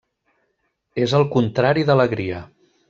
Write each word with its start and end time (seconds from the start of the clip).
És 1.03 1.15
el 1.21 1.29
contrari 1.37 1.87
d'alegria. 1.91 2.43